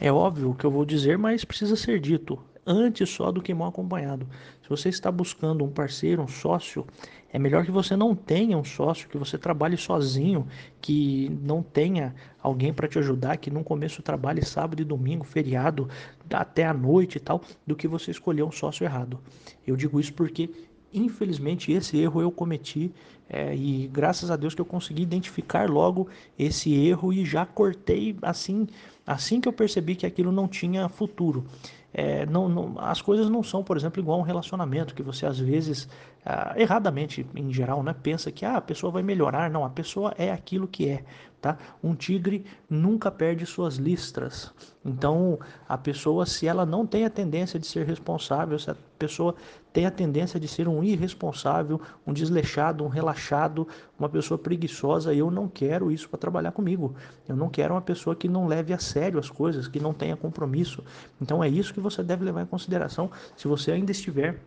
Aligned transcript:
É 0.00 0.12
óbvio 0.12 0.50
o 0.50 0.54
que 0.54 0.64
eu 0.64 0.70
vou 0.70 0.84
dizer, 0.84 1.18
mas 1.18 1.44
precisa 1.44 1.74
ser 1.74 1.98
dito 1.98 2.38
antes 2.64 3.08
só 3.08 3.32
do 3.32 3.42
que 3.42 3.52
mal 3.52 3.68
acompanhado. 3.68 4.28
Se 4.62 4.68
você 4.68 4.90
está 4.90 5.10
buscando 5.10 5.64
um 5.64 5.70
parceiro, 5.70 6.22
um 6.22 6.28
sócio, 6.28 6.86
é 7.32 7.38
melhor 7.38 7.64
que 7.64 7.70
você 7.70 7.96
não 7.96 8.14
tenha 8.14 8.56
um 8.56 8.62
sócio, 8.62 9.08
que 9.08 9.16
você 9.16 9.36
trabalhe 9.36 9.76
sozinho, 9.76 10.46
que 10.80 11.30
não 11.42 11.62
tenha 11.62 12.14
alguém 12.40 12.72
para 12.72 12.86
te 12.86 12.98
ajudar, 12.98 13.38
que 13.38 13.50
no 13.50 13.64
começo 13.64 14.02
trabalhe 14.02 14.44
sábado 14.44 14.80
e 14.80 14.84
domingo, 14.84 15.24
feriado, 15.24 15.88
até 16.30 16.64
a 16.64 16.74
noite 16.74 17.16
e 17.16 17.20
tal, 17.20 17.42
do 17.66 17.74
que 17.74 17.88
você 17.88 18.10
escolher 18.10 18.42
um 18.42 18.52
sócio 18.52 18.84
errado. 18.84 19.18
Eu 19.66 19.74
digo 19.74 19.98
isso 19.98 20.12
porque 20.12 20.50
infelizmente 20.92 21.72
esse 21.72 21.98
erro 21.98 22.20
eu 22.22 22.30
cometi 22.30 22.92
é, 23.28 23.54
e 23.54 23.86
graças 23.88 24.30
a 24.30 24.36
Deus 24.36 24.54
que 24.54 24.60
eu 24.60 24.64
consegui 24.64 25.02
identificar 25.02 25.68
logo 25.68 26.08
esse 26.38 26.72
erro 26.72 27.12
e 27.12 27.26
já 27.26 27.44
cortei 27.44 28.16
assim 28.22 28.66
assim 29.08 29.40
que 29.40 29.48
eu 29.48 29.52
percebi 29.52 29.96
que 29.96 30.06
aquilo 30.06 30.30
não 30.30 30.46
tinha 30.46 30.88
futuro 30.88 31.46
é, 31.92 32.26
não, 32.26 32.48
não, 32.48 32.78
as 32.78 33.00
coisas 33.00 33.30
não 33.30 33.42
são, 33.42 33.64
por 33.64 33.76
exemplo, 33.76 34.00
igual 34.00 34.18
um 34.18 34.22
relacionamento 34.22 34.94
que 34.94 35.02
você 35.02 35.24
às 35.24 35.38
vezes, 35.38 35.88
ah, 36.24 36.54
erradamente 36.56 37.26
em 37.34 37.52
geral, 37.52 37.82
né, 37.82 37.94
pensa 38.02 38.30
que 38.30 38.44
ah, 38.44 38.56
a 38.56 38.60
pessoa 38.60 38.92
vai 38.92 39.02
melhorar. 39.02 39.50
Não, 39.50 39.64
a 39.64 39.70
pessoa 39.70 40.14
é 40.18 40.30
aquilo 40.30 40.68
que 40.68 40.88
é. 40.88 41.04
Tá? 41.40 41.56
Um 41.82 41.94
tigre 41.94 42.44
nunca 42.68 43.12
perde 43.12 43.46
suas 43.46 43.76
listras. 43.76 44.52
Então, 44.84 45.38
a 45.68 45.78
pessoa, 45.78 46.26
se 46.26 46.48
ela 46.48 46.66
não 46.66 46.84
tem 46.84 47.04
a 47.04 47.10
tendência 47.10 47.60
de 47.60 47.66
ser 47.66 47.86
responsável, 47.86 48.58
se 48.58 48.70
a 48.70 48.76
pessoa 48.98 49.36
tem 49.72 49.86
a 49.86 49.90
tendência 49.90 50.40
de 50.40 50.48
ser 50.48 50.66
um 50.66 50.82
irresponsável, 50.82 51.80
um 52.04 52.12
desleixado, 52.12 52.84
um 52.84 52.88
relaxado, 52.88 53.68
uma 53.98 54.08
pessoa 54.08 54.38
preguiçosa, 54.38 55.12
eu 55.12 55.30
não 55.30 55.48
quero 55.48 55.90
isso 55.90 56.08
para 56.08 56.18
trabalhar 56.18 56.52
comigo. 56.52 56.94
Eu 57.28 57.36
não 57.36 57.48
quero 57.48 57.74
uma 57.74 57.82
pessoa 57.82 58.14
que 58.14 58.28
não 58.28 58.46
leve 58.46 58.72
a 58.72 58.78
sério 58.78 59.18
as 59.18 59.28
coisas, 59.28 59.66
que 59.66 59.80
não 59.80 59.92
tenha 59.92 60.16
compromisso. 60.16 60.84
Então, 61.20 61.42
é 61.42 61.48
isso 61.48 61.74
que 61.74 61.80
você 61.80 62.02
deve 62.02 62.24
levar 62.24 62.42
em 62.42 62.46
consideração 62.46 63.10
se 63.36 63.48
você 63.48 63.72
ainda 63.72 63.90
estiver 63.90 64.40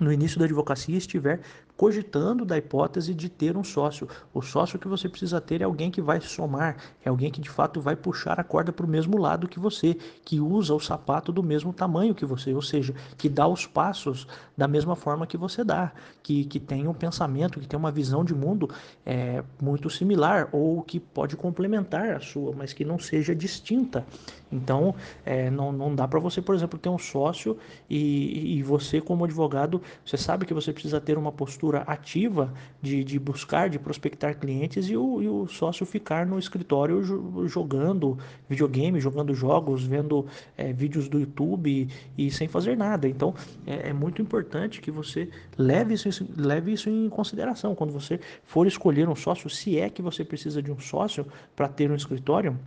no 0.00 0.12
início 0.12 0.38
da 0.38 0.44
advocacia 0.44 0.96
estiver 0.96 1.40
cogitando 1.76 2.44
da 2.44 2.56
hipótese 2.56 3.14
de 3.14 3.28
ter 3.28 3.56
um 3.56 3.64
sócio. 3.64 4.08
O 4.32 4.40
sócio 4.40 4.78
que 4.78 4.86
você 4.86 5.08
precisa 5.08 5.40
ter 5.40 5.60
é 5.60 5.64
alguém 5.64 5.90
que 5.90 6.00
vai 6.00 6.20
somar, 6.20 6.76
é 7.04 7.08
alguém 7.08 7.30
que 7.30 7.40
de 7.40 7.50
fato 7.50 7.80
vai 7.80 7.96
puxar 7.96 8.38
a 8.38 8.44
corda 8.44 8.72
para 8.72 8.86
o 8.86 8.88
mesmo 8.88 9.18
lado 9.18 9.48
que 9.48 9.58
você, 9.58 9.96
que 10.24 10.38
usa 10.38 10.74
o 10.74 10.80
sapato 10.80 11.32
do 11.32 11.42
mesmo 11.42 11.72
tamanho 11.72 12.14
que 12.14 12.24
você, 12.24 12.54
ou 12.54 12.62
seja, 12.62 12.94
que 13.16 13.28
dá 13.28 13.48
os 13.48 13.66
passos 13.66 14.26
da 14.56 14.68
mesma 14.68 14.94
forma 14.94 15.26
que 15.26 15.36
você 15.36 15.64
dá, 15.64 15.92
que, 16.22 16.44
que 16.44 16.60
tem 16.60 16.86
um 16.86 16.94
pensamento, 16.94 17.58
que 17.58 17.66
tem 17.66 17.78
uma 17.78 17.90
visão 17.90 18.24
de 18.24 18.34
mundo 18.34 18.70
é, 19.04 19.42
muito 19.60 19.90
similar 19.90 20.48
ou 20.52 20.82
que 20.82 21.00
pode 21.00 21.36
complementar 21.36 22.10
a 22.10 22.20
sua, 22.20 22.52
mas 22.54 22.72
que 22.72 22.84
não 22.84 22.98
seja 22.98 23.34
distinta. 23.34 24.06
Então, 24.52 24.94
é, 25.24 25.50
não, 25.50 25.72
não 25.72 25.94
dá 25.94 26.06
para 26.06 26.20
você, 26.20 26.42
por 26.42 26.54
exemplo, 26.54 26.78
ter 26.78 26.88
um 26.88 26.98
sócio 26.98 27.56
e, 27.88 28.58
e 28.58 28.62
você, 28.62 29.00
como 29.00 29.24
advogado, 29.24 29.80
você 30.04 30.16
sabe 30.16 30.44
que 30.44 30.52
você 30.52 30.72
precisa 30.72 31.00
ter 31.00 31.16
uma 31.16 31.32
postura 31.32 31.80
ativa 31.86 32.52
de, 32.80 33.02
de 33.02 33.18
buscar, 33.18 33.70
de 33.70 33.78
prospectar 33.78 34.38
clientes 34.38 34.88
e 34.88 34.96
o, 34.96 35.22
e 35.22 35.28
o 35.28 35.46
sócio 35.46 35.86
ficar 35.86 36.26
no 36.26 36.38
escritório 36.38 37.02
jogando 37.46 38.18
videogame, 38.48 39.00
jogando 39.00 39.34
jogos, 39.34 39.84
vendo 39.84 40.26
é, 40.56 40.72
vídeos 40.72 41.08
do 41.08 41.18
YouTube 41.18 41.88
e, 42.16 42.26
e, 42.26 42.30
sem 42.30 42.48
fazer 42.48 42.76
nada. 42.76 43.08
Então 43.08 43.34
é, 43.66 43.90
é, 43.90 43.92
muito 43.92 44.20
importante 44.20 44.80
que 44.80 44.90
você 44.90 45.28
leve 45.56 45.94
isso, 45.94 46.28
leve 46.36 46.72
isso 46.72 46.90
em 46.90 47.08
consideração 47.08 47.74
quando 47.74 47.92
você 47.92 48.20
for 48.44 48.66
escolher 48.66 49.08
um 49.08 49.16
sócio, 49.16 49.48
se 49.48 49.78
é 49.78 49.88
que 49.88 50.02
você 50.02 50.24
precisa 50.24 50.62
de 50.62 50.70
um 50.70 50.78
sócio 50.78 51.26
para 51.56 51.68
ter 51.68 51.90
um 51.90 51.94
escritório 51.94 52.58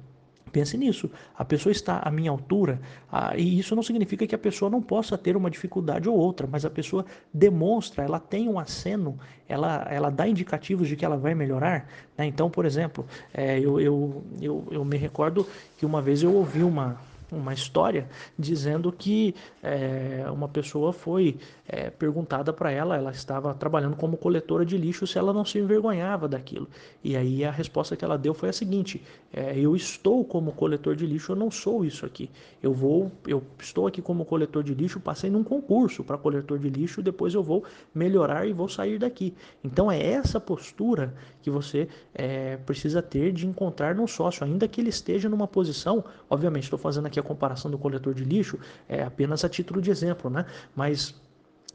Pense 0.52 0.78
nisso. 0.78 1.10
A 1.38 1.44
pessoa 1.44 1.72
está 1.72 2.00
à 2.00 2.10
minha 2.10 2.32
altura, 2.32 2.80
ah, 3.12 3.36
e 3.36 3.60
isso 3.60 3.76
não 3.76 3.84
significa 3.84 4.26
que 4.26 4.36
a 4.36 4.38
pessoa 4.38 4.70
não 4.70 4.82
possa 4.82 5.18
ter 5.18 5.36
uma 5.36 5.50
dificuldade 5.50 6.08
ou 6.08 6.16
outra, 6.16 6.48
mas 6.50 6.64
a 6.64 6.70
pessoa 6.70 7.06
demonstra, 7.34 8.04
ela 8.04 8.20
tem 8.20 8.48
um 8.48 8.58
aceno, 8.58 9.18
ela, 9.50 9.86
ela 9.90 10.10
dá 10.10 10.28
indicativos 10.28 10.88
de 10.88 10.96
que 10.96 11.04
ela 11.04 11.18
vai 11.18 11.36
melhorar. 11.36 11.90
Né? 12.18 12.26
Então, 12.26 12.50
por 12.50 12.66
exemplo, 12.66 13.06
é, 13.34 13.60
eu, 13.60 13.80
eu, 13.80 14.24
eu, 14.42 14.68
eu 14.72 14.86
me 14.86 14.98
recordo 14.98 15.46
que 15.78 15.86
uma 15.86 16.02
vez 16.02 16.24
eu 16.24 16.34
ouvi 16.34 16.64
uma 16.64 16.98
uma 17.32 17.54
história 17.54 18.08
dizendo 18.38 18.92
que 18.92 19.36
é, 19.62 20.26
uma 20.32 20.48
pessoa 20.48 20.94
foi 20.94 21.38
é, 21.68 21.90
perguntada 21.90 22.54
para 22.54 22.72
ela, 22.72 22.96
ela 22.96 23.12
estava 23.12 23.54
trabalhando 23.54 23.96
como 23.96 24.18
coletora 24.18 24.66
de 24.66 24.78
lixo, 24.78 25.08
se 25.08 25.18
ela 25.18 25.34
não 25.34 25.44
se 25.44 25.58
envergonhava 25.58 26.28
daquilo. 26.28 26.68
E 27.04 27.16
aí 27.16 27.44
a 27.44 27.52
resposta 27.52 27.96
que 27.96 28.06
ela 28.06 28.18
deu 28.18 28.34
foi 28.34 28.50
a 28.50 28.54
seguinte: 28.54 29.02
é, 29.34 29.58
eu 29.58 29.76
estou 29.76 30.24
como 30.24 30.52
coletor 30.52 30.96
de 30.96 31.06
lixo, 31.06 31.32
eu 31.32 31.36
não 31.36 31.50
sou 31.50 31.84
isso 31.84 32.06
aqui. 32.06 32.30
Eu 32.62 32.74
vou, 32.74 33.12
eu 33.28 33.44
estou 33.60 33.88
aqui 33.88 34.02
como 34.02 34.26
coletor 34.26 34.64
de 34.64 34.74
lixo, 34.74 35.00
passei 35.00 35.30
num 35.30 35.44
concurso 35.44 36.04
para 36.04 36.18
coletor 36.18 36.60
de 36.60 36.70
lixo, 36.70 37.02
depois 37.02 37.34
eu 37.34 37.44
vou 37.44 37.64
melhorar 37.94 38.48
e 38.48 38.54
vou 38.54 38.70
sair 38.70 39.00
daqui. 39.00 39.34
Então 39.64 39.92
é 39.92 40.02
essa 40.02 40.40
postura 40.40 41.14
que 41.42 41.50
você 41.50 41.88
é, 42.14 42.58
precisa 42.58 43.02
ter 43.02 43.32
de 43.32 43.46
encontrar 43.46 43.96
no 43.96 44.08
sócio, 44.08 44.44
ainda 44.44 44.68
que 44.68 44.82
ele 44.82 44.90
esteja 44.90 45.30
numa 45.30 45.48
posição, 45.48 46.04
obviamente 46.30 46.64
estou 46.64 46.80
fazendo 46.80 47.06
aqui 47.08 47.15
a 47.20 47.24
comparação 47.24 47.70
do 47.70 47.78
coletor 47.78 48.14
de 48.14 48.24
lixo, 48.24 48.60
é 48.88 49.04
apenas 49.04 49.44
a 49.44 49.50
título 49.50 49.82
de 49.82 49.92
exemplo, 49.92 50.30
né? 50.30 50.46
Mas 50.76 51.16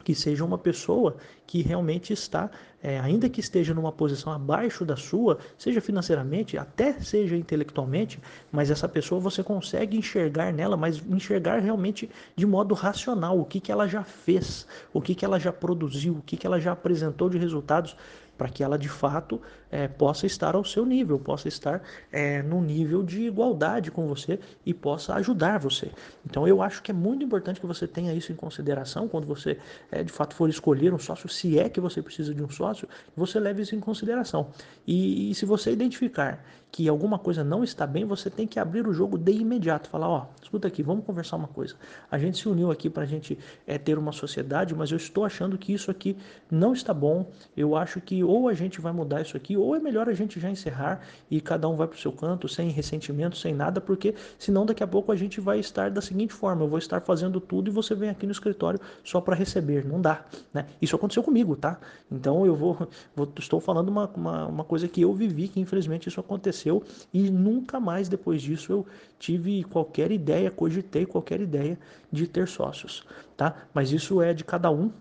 que 0.02 0.14
seja 0.14 0.44
uma 0.44 0.58
pessoa 0.58 1.16
que 1.46 1.62
realmente 1.62 2.12
está, 2.12 2.50
é, 2.82 2.98
ainda 2.98 3.28
que 3.28 3.40
esteja 3.40 3.74
numa 3.74 3.92
posição 3.92 4.32
abaixo 4.32 4.84
da 4.84 4.96
sua, 4.96 5.38
seja 5.58 5.80
financeiramente, 5.80 6.56
até 6.56 6.94
seja 7.00 7.36
intelectualmente, 7.36 8.18
mas 8.50 8.70
essa 8.70 8.88
pessoa 8.88 9.20
você 9.20 9.42
consegue 9.42 9.96
enxergar 9.96 10.52
nela, 10.52 10.76
mas 10.76 11.02
enxergar 11.08 11.58
realmente 11.58 12.10
de 12.34 12.46
modo 12.46 12.74
racional 12.74 13.38
o 13.38 13.44
que, 13.44 13.60
que 13.60 13.70
ela 13.70 13.86
já 13.86 14.02
fez, 14.02 14.66
o 14.92 15.00
que, 15.00 15.14
que 15.14 15.24
ela 15.24 15.38
já 15.38 15.52
produziu, 15.52 16.14
o 16.14 16.22
que, 16.22 16.36
que 16.36 16.46
ela 16.46 16.60
já 16.60 16.72
apresentou 16.72 17.28
de 17.28 17.38
resultados 17.38 17.96
para 18.40 18.48
que 18.48 18.64
ela 18.64 18.78
de 18.78 18.88
fato 18.88 19.38
é, 19.70 19.86
possa 19.86 20.24
estar 20.24 20.54
ao 20.54 20.64
seu 20.64 20.86
nível, 20.86 21.18
possa 21.18 21.46
estar 21.46 21.82
é, 22.10 22.42
no 22.42 22.62
nível 22.62 23.02
de 23.02 23.20
igualdade 23.26 23.90
com 23.90 24.08
você 24.08 24.40
e 24.64 24.72
possa 24.72 25.12
ajudar 25.16 25.58
você. 25.58 25.90
Então 26.24 26.48
eu 26.48 26.62
acho 26.62 26.82
que 26.82 26.90
é 26.90 26.94
muito 26.94 27.22
importante 27.22 27.60
que 27.60 27.66
você 27.66 27.86
tenha 27.86 28.14
isso 28.14 28.32
em 28.32 28.34
consideração 28.34 29.06
quando 29.06 29.26
você 29.26 29.58
é, 29.92 30.02
de 30.02 30.10
fato 30.10 30.34
for 30.34 30.48
escolher 30.48 30.94
um 30.94 30.98
sócio, 30.98 31.28
se 31.28 31.58
é 31.58 31.68
que 31.68 31.82
você 31.82 32.00
precisa 32.00 32.34
de 32.34 32.42
um 32.42 32.48
sócio, 32.48 32.69
você 33.16 33.38
leve 33.38 33.62
isso 33.62 33.74
em 33.74 33.80
consideração. 33.80 34.48
E, 34.86 35.30
e 35.30 35.34
se 35.34 35.44
você 35.44 35.72
identificar 35.72 36.44
que 36.70 36.88
alguma 36.88 37.18
coisa 37.18 37.42
não 37.42 37.64
está 37.64 37.86
bem, 37.86 38.04
você 38.04 38.30
tem 38.30 38.46
que 38.46 38.58
abrir 38.58 38.86
o 38.86 38.92
jogo 38.92 39.18
de 39.18 39.32
imediato, 39.32 39.88
falar, 39.88 40.08
ó, 40.08 40.26
escuta 40.40 40.68
aqui, 40.68 40.82
vamos 40.82 41.04
conversar 41.04 41.36
uma 41.36 41.48
coisa. 41.48 41.74
A 42.10 42.18
gente 42.18 42.38
se 42.38 42.48
uniu 42.48 42.70
aqui 42.70 42.88
para 42.88 43.02
a 43.02 43.06
gente 43.06 43.38
é, 43.66 43.76
ter 43.76 43.98
uma 43.98 44.12
sociedade, 44.12 44.74
mas 44.74 44.90
eu 44.90 44.96
estou 44.96 45.24
achando 45.24 45.58
que 45.58 45.72
isso 45.72 45.90
aqui 45.90 46.16
não 46.50 46.72
está 46.72 46.94
bom. 46.94 47.30
Eu 47.56 47.74
acho 47.74 48.00
que 48.00 48.22
ou 48.22 48.48
a 48.48 48.54
gente 48.54 48.80
vai 48.80 48.92
mudar 48.92 49.20
isso 49.20 49.36
aqui, 49.36 49.56
ou 49.56 49.74
é 49.74 49.80
melhor 49.80 50.08
a 50.08 50.12
gente 50.12 50.38
já 50.38 50.48
encerrar 50.48 51.00
e 51.30 51.40
cada 51.40 51.68
um 51.68 51.76
vai 51.76 51.88
para 51.88 51.96
o 51.96 52.00
seu 52.00 52.12
canto, 52.12 52.48
sem 52.48 52.70
ressentimento, 52.70 53.36
sem 53.36 53.54
nada, 53.54 53.80
porque 53.80 54.14
senão 54.38 54.64
daqui 54.64 54.82
a 54.82 54.86
pouco 54.86 55.10
a 55.10 55.16
gente 55.16 55.40
vai 55.40 55.58
estar 55.58 55.90
da 55.90 56.00
seguinte 56.00 56.32
forma: 56.32 56.62
eu 56.62 56.68
vou 56.68 56.78
estar 56.78 57.00
fazendo 57.00 57.40
tudo 57.40 57.68
e 57.68 57.72
você 57.72 57.94
vem 57.94 58.10
aqui 58.10 58.26
no 58.26 58.32
escritório 58.32 58.80
só 59.02 59.20
para 59.20 59.34
receber. 59.34 59.84
Não 59.84 60.00
dá. 60.00 60.24
Né? 60.54 60.66
Isso 60.80 60.94
aconteceu 60.94 61.22
comigo, 61.22 61.56
tá? 61.56 61.78
Então 62.10 62.46
eu 62.46 62.54
vou, 62.60 62.88
vou 63.16 63.32
estou 63.38 63.60
falando 63.60 63.88
uma, 63.88 64.06
uma, 64.08 64.46
uma 64.46 64.64
coisa 64.64 64.86
que 64.86 65.00
eu 65.00 65.12
vivi, 65.12 65.48
que 65.48 65.58
infelizmente 65.60 66.08
isso 66.08 66.20
aconteceu 66.20 66.82
e 67.12 67.30
nunca 67.30 67.80
mais 67.80 68.08
depois 68.08 68.42
disso 68.42 68.72
eu 68.72 68.86
tive 69.18 69.64
qualquer 69.64 70.12
ideia, 70.12 70.50
cogitei 70.50 71.06
qualquer 71.06 71.40
ideia 71.40 71.78
de 72.12 72.26
ter 72.26 72.46
sócios, 72.46 73.04
tá? 73.36 73.54
Mas 73.74 73.90
isso 73.90 74.20
é 74.22 74.32
de 74.34 74.44
cada 74.44 74.70
um 74.70 74.92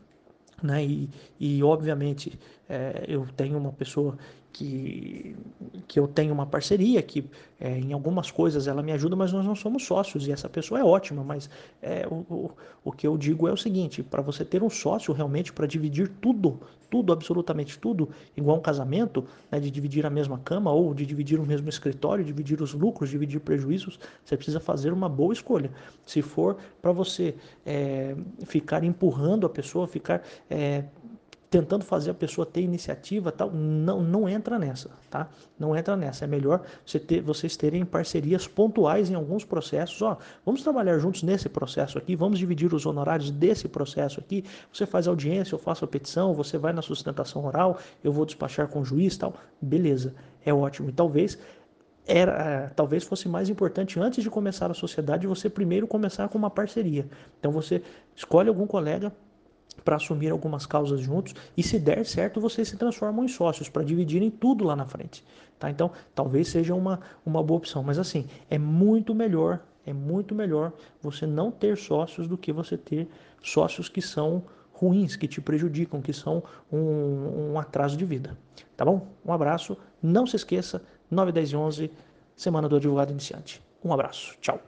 né? 0.63 0.83
E, 0.83 1.09
e 1.39 1.63
obviamente 1.63 2.37
é, 2.69 3.05
eu 3.07 3.27
tenho 3.35 3.57
uma 3.57 3.73
pessoa 3.73 4.15
que, 4.51 5.35
que 5.87 5.99
eu 5.99 6.07
tenho 6.07 6.33
uma 6.33 6.45
parceria, 6.45 7.01
que 7.01 7.23
é, 7.59 7.77
em 7.77 7.93
algumas 7.93 8.31
coisas 8.31 8.67
ela 8.67 8.81
me 8.81 8.91
ajuda, 8.91 9.15
mas 9.15 9.31
nós 9.31 9.45
não 9.45 9.55
somos 9.55 9.85
sócios 9.85 10.27
e 10.27 10.31
essa 10.31 10.49
pessoa 10.49 10.79
é 10.79 10.83
ótima. 10.83 11.23
Mas 11.23 11.49
é, 11.81 12.07
o, 12.07 12.15
o, 12.29 12.51
o 12.83 12.91
que 12.91 13.07
eu 13.07 13.17
digo 13.17 13.47
é 13.47 13.51
o 13.51 13.57
seguinte: 13.57 14.03
para 14.03 14.21
você 14.21 14.43
ter 14.45 14.63
um 14.63 14.69
sócio 14.69 15.13
realmente 15.13 15.53
para 15.53 15.65
dividir 15.65 16.09
tudo, 16.21 16.59
tudo, 16.89 17.13
absolutamente 17.13 17.77
tudo, 17.77 18.09
igual 18.35 18.57
um 18.57 18.61
casamento, 18.61 19.25
né, 19.51 19.59
de 19.59 19.69
dividir 19.69 20.05
a 20.05 20.09
mesma 20.09 20.39
cama 20.39 20.71
ou 20.71 20.93
de 20.93 21.05
dividir 21.05 21.39
o 21.39 21.45
mesmo 21.45 21.69
escritório, 21.69 22.25
dividir 22.25 22.61
os 22.61 22.73
lucros, 22.73 23.09
dividir 23.09 23.39
prejuízos, 23.39 23.99
você 24.23 24.35
precisa 24.35 24.59
fazer 24.59 24.91
uma 24.91 25.07
boa 25.07 25.33
escolha. 25.33 25.71
Se 26.05 26.21
for 26.21 26.57
para 26.81 26.91
você 26.91 27.35
é, 27.65 28.15
ficar 28.45 28.83
empurrando 28.83 29.45
a 29.45 29.49
pessoa, 29.49 29.87
ficar 29.87 30.23
é, 30.49 30.85
tentando 31.49 31.83
fazer 31.83 32.11
a 32.11 32.13
pessoa 32.13 32.45
ter 32.45 32.61
iniciativa 32.61 33.31
tal, 33.31 33.51
não, 33.51 34.01
não 34.01 34.29
entra 34.29 34.59
nessa, 34.59 34.91
tá? 35.09 35.27
Não 35.57 35.75
entra 35.75 35.97
nessa. 35.97 36.25
É 36.25 36.27
melhor 36.27 36.61
você 36.85 36.99
ter, 36.99 37.21
vocês 37.21 37.57
terem 37.57 37.83
parcerias 37.83 38.47
pontuais 38.47 39.09
em 39.09 39.15
alguns 39.15 39.43
processos. 39.43 39.99
Ó, 40.01 40.17
vamos 40.45 40.61
trabalhar 40.61 40.99
juntos 40.99 41.23
nesse 41.23 41.49
processo 41.49 41.97
aqui, 41.97 42.15
vamos 42.15 42.37
dividir 42.37 42.71
os 42.73 42.85
honorários 42.85 43.31
desse 43.31 43.67
processo 43.67 44.19
aqui. 44.19 44.43
Você 44.71 44.85
faz 44.85 45.07
audiência, 45.07 45.55
eu 45.55 45.59
faço 45.59 45.83
a 45.85 45.87
petição, 45.87 46.33
você 46.33 46.57
vai 46.57 46.71
na 46.71 46.83
sustentação 46.83 47.45
oral, 47.45 47.79
eu 48.03 48.13
vou 48.13 48.25
despachar 48.25 48.67
com 48.67 48.81
o 48.81 48.85
juiz 48.85 49.17
tal. 49.17 49.33
Beleza, 49.59 50.13
é 50.45 50.53
ótimo. 50.53 50.89
E 50.89 50.93
talvez 50.93 51.37
era, 52.05 52.31
é, 52.31 52.67
talvez 52.75 53.03
fosse 53.03 53.27
mais 53.27 53.49
importante 53.49 53.99
antes 53.99 54.23
de 54.23 54.29
começar 54.29 54.69
a 54.69 54.73
sociedade 54.73 55.27
você 55.27 55.49
primeiro 55.49 55.87
começar 55.87 56.27
com 56.29 56.37
uma 56.37 56.49
parceria. 56.49 57.07
Então 57.39 57.51
você 57.51 57.81
escolhe 58.15 58.49
algum 58.49 58.67
colega 58.67 59.11
para 59.83 59.95
assumir 59.95 60.29
algumas 60.29 60.65
causas 60.65 60.99
juntos 60.99 61.33
e 61.55 61.63
se 61.63 61.79
der 61.79 62.05
certo 62.05 62.41
vocês 62.41 62.67
se 62.67 62.77
transformam 62.77 63.25
em 63.25 63.27
sócios 63.27 63.69
para 63.69 63.83
dividirem 63.83 64.29
tudo 64.29 64.63
lá 64.63 64.75
na 64.75 64.85
frente, 64.85 65.23
tá? 65.57 65.69
Então 65.69 65.91
talvez 66.13 66.49
seja 66.49 66.75
uma, 66.75 66.99
uma 67.25 67.41
boa 67.41 67.57
opção, 67.57 67.81
mas 67.83 67.97
assim 67.97 68.27
é 68.49 68.57
muito 68.57 69.15
melhor 69.15 69.61
é 69.85 69.93
muito 69.93 70.35
melhor 70.35 70.71
você 71.01 71.25
não 71.25 71.51
ter 71.51 71.77
sócios 71.77 72.27
do 72.27 72.37
que 72.37 72.51
você 72.51 72.77
ter 72.77 73.07
sócios 73.41 73.89
que 73.89 74.01
são 74.01 74.43
ruins, 74.71 75.15
que 75.15 75.27
te 75.27 75.41
prejudicam, 75.41 76.01
que 76.01 76.13
são 76.13 76.43
um, 76.71 77.51
um 77.51 77.59
atraso 77.59 77.97
de 77.97 78.05
vida. 78.05 78.37
Tá 78.77 78.85
bom? 78.85 79.07
Um 79.25 79.33
abraço. 79.33 79.77
Não 80.01 80.25
se 80.25 80.37
esqueça, 80.37 80.81
9, 81.11 81.31
10 81.31 81.49
e 81.51 81.55
11, 81.55 81.91
Semana 82.35 82.69
do 82.69 82.77
Advogado 82.77 83.11
Iniciante. 83.11 83.61
Um 83.83 83.91
abraço. 83.91 84.37
Tchau. 84.39 84.61